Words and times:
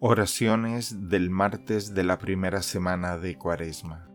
Oraciones 0.00 1.08
del 1.08 1.28
martes 1.28 1.92
de 1.92 2.04
la 2.04 2.18
primera 2.18 2.62
semana 2.62 3.18
de 3.18 3.36
Cuaresma. 3.36 4.08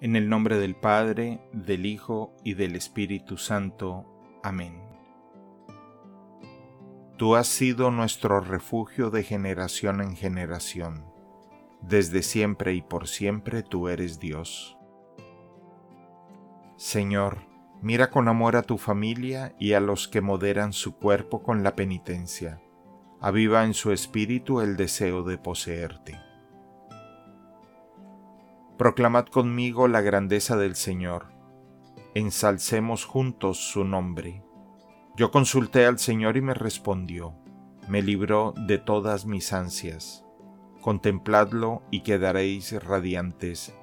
En 0.00 0.14
el 0.14 0.28
nombre 0.28 0.56
del 0.56 0.76
Padre, 0.76 1.40
del 1.52 1.84
Hijo 1.84 2.36
y 2.44 2.54
del 2.54 2.76
Espíritu 2.76 3.36
Santo. 3.36 4.06
Amén. 4.44 4.80
Tú 7.16 7.34
has 7.34 7.48
sido 7.48 7.90
nuestro 7.90 8.38
refugio 8.38 9.10
de 9.10 9.24
generación 9.24 10.00
en 10.00 10.14
generación. 10.14 11.04
Desde 11.82 12.22
siempre 12.22 12.74
y 12.74 12.82
por 12.82 13.08
siempre 13.08 13.64
tú 13.64 13.88
eres 13.88 14.20
Dios. 14.20 14.78
Señor, 16.76 17.38
mira 17.82 18.10
con 18.10 18.28
amor 18.28 18.54
a 18.54 18.62
tu 18.62 18.78
familia 18.78 19.56
y 19.58 19.72
a 19.72 19.80
los 19.80 20.06
que 20.06 20.20
moderan 20.20 20.72
su 20.72 20.94
cuerpo 20.94 21.42
con 21.42 21.64
la 21.64 21.74
penitencia 21.74 22.62
aviva 23.20 23.64
en 23.64 23.74
su 23.74 23.92
espíritu 23.92 24.60
el 24.60 24.76
deseo 24.76 25.22
de 25.22 25.38
poseerte. 25.38 26.20
Proclamad 28.76 29.26
conmigo 29.26 29.88
la 29.88 30.00
grandeza 30.00 30.56
del 30.56 30.76
Señor, 30.76 31.26
ensalcemos 32.14 33.04
juntos 33.04 33.58
su 33.58 33.84
nombre. 33.84 34.42
Yo 35.16 35.30
consulté 35.32 35.84
al 35.84 35.98
Señor 35.98 36.36
y 36.36 36.42
me 36.42 36.54
respondió, 36.54 37.34
me 37.88 38.02
libró 38.02 38.54
de 38.56 38.78
todas 38.78 39.26
mis 39.26 39.52
ansias. 39.52 40.24
Contempladlo 40.80 41.82
y 41.90 42.02
quedaréis 42.02 42.72
radiantes, 42.84 43.74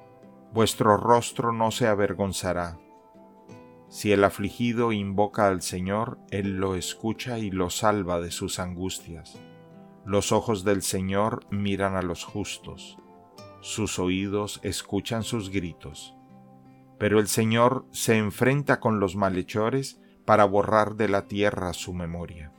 vuestro 0.52 0.96
rostro 0.96 1.52
no 1.52 1.70
se 1.70 1.88
avergonzará 1.88 2.78
si 3.88 4.12
el 4.12 4.24
afligido 4.24 4.92
invoca 4.92 5.48
al 5.48 5.62
Señor, 5.62 6.18
Él 6.30 6.56
lo 6.56 6.74
escucha 6.74 7.38
y 7.38 7.50
lo 7.50 7.70
salva 7.70 8.20
de 8.20 8.30
sus 8.30 8.58
angustias. 8.58 9.40
Los 10.04 10.32
ojos 10.32 10.64
del 10.64 10.82
Señor 10.82 11.46
miran 11.50 11.96
a 11.96 12.02
los 12.02 12.24
justos, 12.24 12.98
sus 13.66 13.98
oídos 13.98 14.60
escuchan 14.62 15.24
sus 15.24 15.50
gritos. 15.50 16.14
Pero 16.98 17.18
el 17.18 17.26
Señor 17.26 17.84
se 17.90 18.16
enfrenta 18.16 18.78
con 18.78 19.00
los 19.00 19.16
malhechores 19.16 20.00
para 20.24 20.44
borrar 20.44 20.94
de 20.94 21.08
la 21.08 21.26
tierra 21.26 21.72
su 21.72 21.92
memoria. 21.92 22.52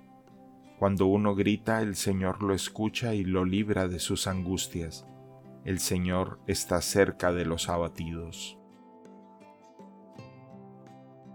Cuando 0.80 1.05
uno 1.05 1.33
grita, 1.33 1.81
el 1.81 1.95
Señor 1.95 2.43
lo 2.43 2.53
escucha 2.53 3.15
y 3.15 3.23
lo 3.23 3.45
libra 3.45 3.87
de 3.87 3.99
sus 3.99 4.27
angustias. 4.27 5.07
El 5.63 5.80
Señor 5.80 6.41
está 6.45 6.81
cerca 6.81 7.31
de 7.31 7.45
los 7.45 7.69
abatidos. 7.69 8.56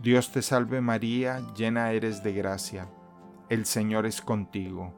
Dios 0.00 0.30
te 0.30 0.42
salve 0.42 0.80
María, 0.80 1.40
llena 1.56 1.90
eres 1.90 2.22
de 2.22 2.32
gracia, 2.32 2.88
el 3.48 3.66
Señor 3.66 4.06
es 4.06 4.22
contigo. 4.22 4.94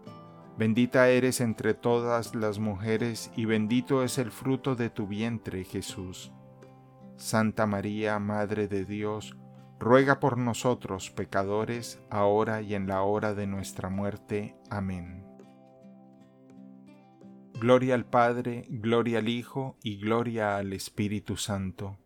Bendita 0.58 1.08
eres 1.08 1.40
entre 1.40 1.72
todas 1.72 2.34
las 2.34 2.58
mujeres 2.58 3.32
y 3.34 3.46
bendito 3.46 4.04
es 4.04 4.18
el 4.18 4.30
fruto 4.30 4.76
de 4.76 4.90
tu 4.90 5.06
vientre, 5.06 5.64
Jesús. 5.64 6.32
Santa 7.16 7.64
María, 7.66 8.18
Madre 8.18 8.68
de 8.68 8.84
Dios, 8.84 9.38
ruega 9.78 10.20
por 10.20 10.36
nosotros 10.36 11.10
pecadores, 11.10 11.98
ahora 12.10 12.60
y 12.60 12.74
en 12.74 12.86
la 12.86 13.00
hora 13.00 13.32
de 13.32 13.46
nuestra 13.46 13.88
muerte. 13.88 14.54
Amén. 14.68 15.24
Gloria 17.58 17.94
al 17.94 18.04
Padre, 18.04 18.66
gloria 18.68 19.20
al 19.20 19.30
Hijo 19.30 19.78
y 19.82 19.98
gloria 19.98 20.58
al 20.58 20.74
Espíritu 20.74 21.38
Santo 21.38 21.96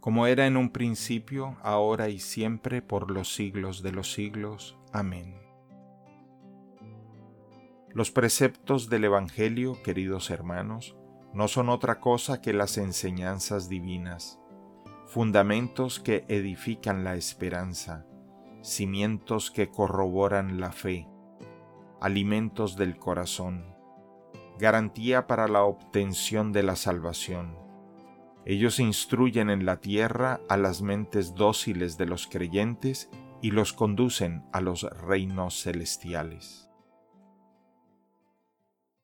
como 0.00 0.26
era 0.26 0.46
en 0.46 0.56
un 0.56 0.70
principio, 0.70 1.56
ahora 1.62 2.08
y 2.08 2.20
siempre, 2.20 2.82
por 2.82 3.10
los 3.10 3.34
siglos 3.34 3.82
de 3.82 3.92
los 3.92 4.12
siglos. 4.12 4.78
Amén. 4.92 5.34
Los 7.90 8.10
preceptos 8.10 8.88
del 8.88 9.04
Evangelio, 9.04 9.82
queridos 9.82 10.30
hermanos, 10.30 10.96
no 11.34 11.48
son 11.48 11.68
otra 11.68 12.00
cosa 12.00 12.40
que 12.40 12.52
las 12.52 12.78
enseñanzas 12.78 13.68
divinas, 13.68 14.38
fundamentos 15.06 15.98
que 15.98 16.24
edifican 16.28 17.02
la 17.02 17.16
esperanza, 17.16 18.06
cimientos 18.62 19.50
que 19.50 19.68
corroboran 19.68 20.60
la 20.60 20.70
fe, 20.70 21.08
alimentos 22.00 22.76
del 22.76 22.98
corazón, 22.98 23.74
garantía 24.58 25.26
para 25.26 25.48
la 25.48 25.64
obtención 25.64 26.52
de 26.52 26.62
la 26.62 26.76
salvación 26.76 27.67
ellos 28.48 28.80
instruyen 28.80 29.50
en 29.50 29.66
la 29.66 29.76
tierra 29.76 30.40
a 30.48 30.56
las 30.56 30.80
mentes 30.80 31.34
dóciles 31.34 31.98
de 31.98 32.06
los 32.06 32.26
creyentes 32.26 33.10
y 33.42 33.50
los 33.50 33.74
conducen 33.74 34.42
a 34.54 34.62
los 34.62 34.84
reinos 34.84 35.62
celestiales. 35.62 36.70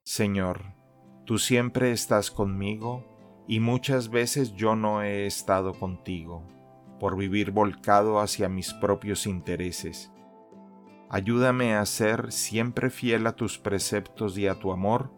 Señor, 0.03 0.62
tú 1.27 1.37
siempre 1.37 1.93
estás 1.93 2.31
conmigo 2.31 3.04
y 3.47 3.60
muchas 3.60 4.09
veces 4.09 4.54
yo 4.54 4.77
no 4.77 5.03
he 5.03 5.27
estado 5.27 5.75
contigo, 5.75 6.43
por 6.99 7.15
vivir 7.15 7.50
volcado 7.50 8.21
hacia 8.21 8.49
mis 8.49 8.72
propios 8.72 9.27
intereses. 9.27 10.10
Ayúdame 11.10 11.75
a 11.75 11.84
ser 11.84 12.33
siempre 12.33 12.88
fiel 12.88 13.27
a 13.27 13.37
tus 13.37 13.59
preceptos 13.59 14.38
y 14.38 14.47
a 14.47 14.54
tu 14.54 14.72
amor, 14.72 15.12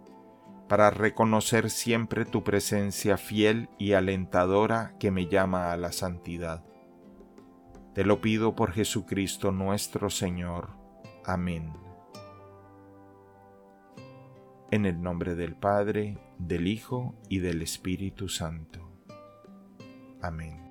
para 0.69 0.91
reconocer 0.91 1.71
siempre 1.71 2.25
tu 2.25 2.43
presencia 2.43 3.17
fiel 3.17 3.69
y 3.79 3.93
alentadora 3.93 4.95
que 4.99 5.11
me 5.11 5.27
llama 5.27 5.73
a 5.73 5.77
la 5.77 5.93
santidad. 5.93 6.65
Te 7.95 8.05
lo 8.05 8.21
pido 8.21 8.55
por 8.55 8.73
Jesucristo 8.73 9.53
nuestro 9.53 10.11
Señor. 10.11 10.71
Amén. 11.25 11.73
En 14.71 14.85
el 14.85 15.01
nombre 15.01 15.35
del 15.35 15.55
Padre, 15.55 16.19
del 16.39 16.67
Hijo 16.67 17.15
y 17.29 17.39
del 17.39 17.63
Espíritu 17.63 18.29
Santo. 18.29 18.91
Amén. 20.21 20.66